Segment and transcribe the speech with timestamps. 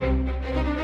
[0.00, 0.79] Música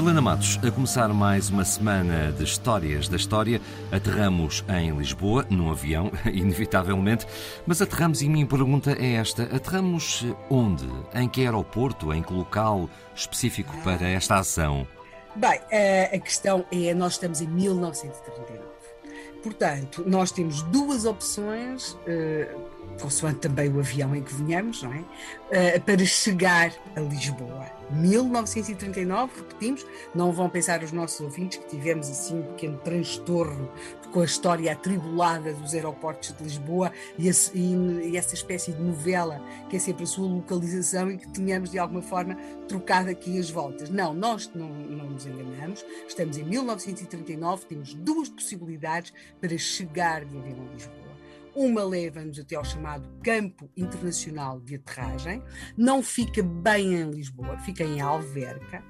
[0.00, 3.60] Helena Matos, a começar mais uma semana de histórias da história,
[3.92, 7.26] aterramos em Lisboa, num avião, inevitavelmente,
[7.66, 10.88] mas aterramos e a minha pergunta é esta: aterramos onde?
[11.12, 12.14] Em que aeroporto?
[12.14, 14.88] Em que local específico para esta ação?
[15.36, 15.60] Bem,
[16.10, 18.70] a questão é: nós estamos em 1939.
[19.42, 22.69] Portanto, nós temos duas opções, uh,
[23.00, 24.98] consoante também o avião em que venhamos, não é?
[24.98, 27.66] Uh, para chegar a Lisboa.
[27.90, 33.68] 1939, repetimos, não vão pensar os nossos ouvintes que tivemos assim um pequeno transtorno
[34.12, 39.40] com a história atribulada dos aeroportos de Lisboa e, esse, e, essa espécie de novela
[39.68, 42.34] que é sempre a sua localização e que tínhamos de alguma forma
[42.68, 43.88] trocado aqui as voltas.
[43.88, 50.36] Não, nós não, não nos enganamos, estamos em 1939, temos duas possibilidades para chegar de
[50.36, 51.09] avião a Lisboa.
[51.54, 55.42] Uma leva-nos até ao chamado Campo Internacional de Aterragem,
[55.76, 58.82] não fica bem em Lisboa, fica em Alverca.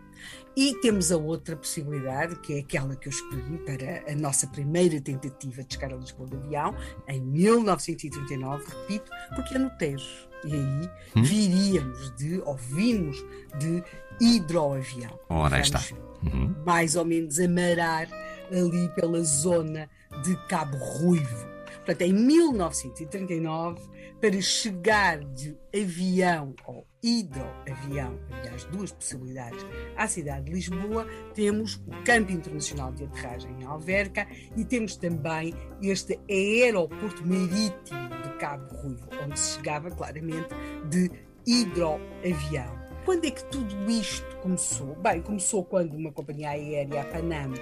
[0.56, 5.00] E temos a outra possibilidade, que é aquela que eu escolhi para a nossa primeira
[5.00, 6.75] tentativa de chegar a Lisboa de avião,
[7.08, 10.28] em 1939, repito, porque é no Tejo.
[10.44, 11.22] E aí hum?
[11.22, 13.16] viríamos de, ou vimos
[13.58, 13.83] de
[14.20, 15.19] hidroavião.
[15.28, 15.81] Ora, está.
[16.22, 16.55] Uhum.
[16.66, 18.08] Mais ou menos amarar
[18.50, 19.88] ali pela zona
[20.22, 21.50] de Cabo Ruivo
[21.91, 23.80] Portanto, em 1939,
[24.20, 29.66] para chegar de avião ou hidroavião, aliás, duas possibilidades,
[29.97, 34.24] à cidade de Lisboa, temos o Campo Internacional de Aterragem em Alverca
[34.56, 40.48] e temos também este aeroporto marítimo de Cabo Ruivo, onde se chegava claramente
[40.88, 41.10] de
[41.44, 42.80] hidroavião.
[43.05, 44.95] Quando é que tudo isto começou?
[44.97, 47.55] Bem, começou quando uma companhia aérea, a Panam,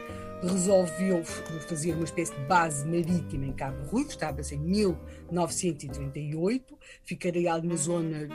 [0.43, 7.69] resolveu fazer uma espécie de base marítima em Cabo Ruivo, estava-se em 1938, ficaria ali
[7.69, 8.27] na zona,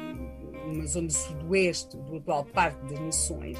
[0.65, 3.57] numa zona sudoeste do atual Parque das Nações.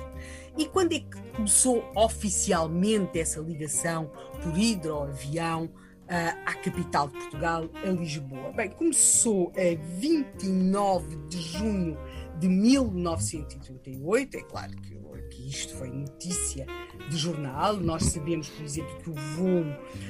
[0.57, 4.09] E quando é que começou oficialmente essa ligação
[4.41, 5.69] por hidroavião
[6.07, 8.51] à capital de Portugal, a Lisboa?
[8.51, 11.97] Bem, começou a 29 de junho
[12.39, 14.93] de 1938, é claro que
[15.33, 16.65] que isto foi notícia
[17.09, 17.77] de jornal.
[17.77, 19.65] Nós sabemos, por exemplo, que o voo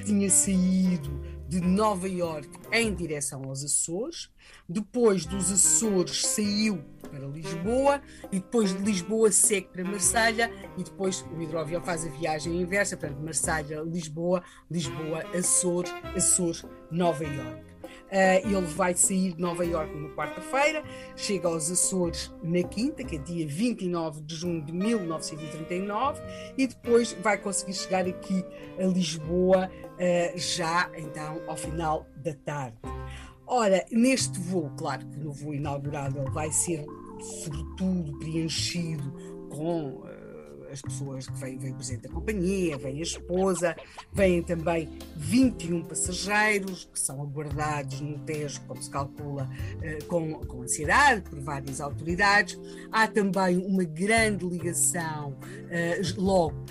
[0.05, 4.29] tinha saído de Nova York em direção aos Açores.
[4.67, 8.01] Depois dos Açores saiu para Lisboa
[8.31, 12.97] e depois de Lisboa segue para Marselha e depois o hidroavião faz a viagem inversa,
[12.97, 17.73] portanto Marselha, Lisboa, Lisboa, Açores, Açores, Nova York.
[17.83, 20.83] Uh, ele vai sair de Nova Iorque numa quarta-feira,
[21.15, 26.21] chega aos Açores na quinta, que é dia 29 de junho de 1939,
[26.55, 28.45] e depois vai conseguir chegar aqui
[28.79, 32.77] a Lisboa uh, já então ao final da tarde.
[33.47, 36.85] Ora, neste voo, claro que no voo inaugural ele vai ser
[37.23, 39.11] sobretudo preenchido
[39.49, 40.23] com uh,
[40.71, 43.75] as pessoas que vêm, vem o presidente da companhia, vem a esposa,
[44.11, 49.47] vêm também 21 passageiros que são aguardados no Tejo, como se calcula,
[49.83, 52.59] eh, com, com ansiedade por várias autoridades.
[52.91, 55.37] Há também uma grande ligação
[55.69, 56.65] eh, logo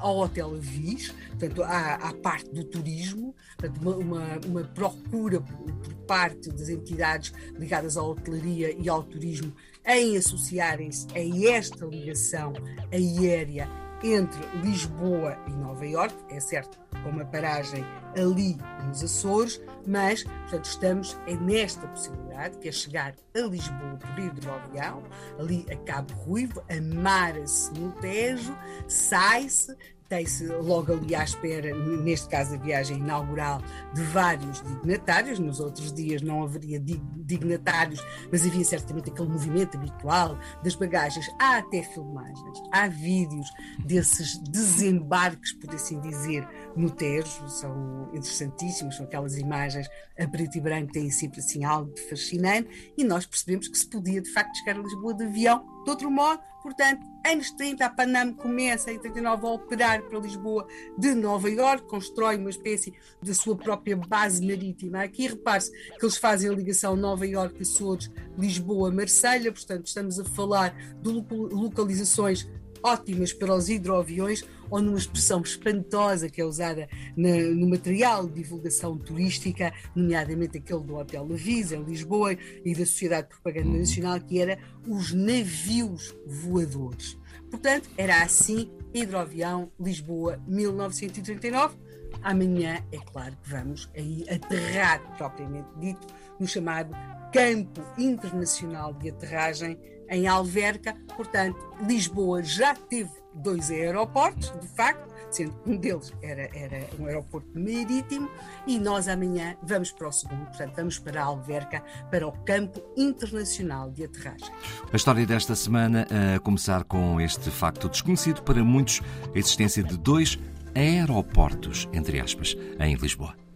[0.00, 5.94] ao Hotel Avis, portanto, há, há parte do turismo, portanto, uma, uma, uma, procura por
[6.06, 9.52] parte das entidades ligadas à hotelaria e ao turismo
[9.86, 12.52] em associarem-se a esta ligação
[12.92, 13.68] aérea
[14.02, 17.84] entre Lisboa e Nova Iorque, é certo, com uma paragem
[18.16, 24.18] ali nos Açores, mas, portanto, estamos é nesta possibilidade, que é chegar a Lisboa por
[24.18, 25.02] hidroavião,
[25.38, 29.76] ali a Cabo Ruivo, amara-se no Tejo, sai-se,
[30.08, 33.60] tem-se logo ali à espera, neste caso a viagem inaugural,
[33.94, 35.38] de vários dignatários.
[35.38, 38.00] Nos outros dias não haveria dignatários,
[38.32, 41.26] mas havia certamente aquele movimento habitual das bagagens.
[41.38, 43.46] Há até filmagens, há vídeos
[43.84, 49.88] desses desembarques, por assim dizer, no Tejo, são interessantíssimos, são aquelas imagens
[50.18, 53.86] a preto e branco, têm sempre assim algo de fascinante, e nós percebemos que se
[53.86, 57.88] podia de facto chegar a Lisboa de avião de outro modo, portanto, anos 30, a
[57.88, 60.66] Panam começa em 39 a operar para Lisboa
[60.98, 62.92] de Nova Iorque, constrói uma espécie
[63.22, 65.02] da sua própria base marítima.
[65.02, 70.24] Aqui repare-se que eles fazem a ligação Nova Iorque, Açores, Lisboa, Marselha, portanto, estamos a
[70.26, 72.46] falar de localizações
[72.82, 78.34] ótimas para os hidroaviões ou numa expressão espantosa que é usada na, no material de
[78.34, 83.78] divulgação turística, nomeadamente aquele do Hotel Lavisa, em Lisboa, e da Sociedade de Propaganda uhum.
[83.78, 87.18] Nacional, que era os navios voadores.
[87.50, 91.76] Portanto, era assim, hidroavião, Lisboa, 1939.
[92.22, 96.06] Amanhã, é claro que vamos aí aterrar, propriamente dito,
[96.38, 96.94] no chamado
[97.32, 100.94] Campo Internacional de Aterragem em Alverca.
[101.16, 107.06] Portanto, Lisboa já teve dois aeroportos, de facto, sendo que um deles era, era um
[107.06, 108.28] aeroporto marítimo,
[108.66, 113.90] e nós amanhã vamos para o segundo, portanto, vamos para Alverca, para o Campo Internacional
[113.90, 114.48] de Aterragem.
[114.92, 119.00] A história desta semana a começar com este facto desconhecido para muitos,
[119.34, 120.38] a existência de dois
[120.74, 123.47] aeroportos, entre aspas, em Lisboa.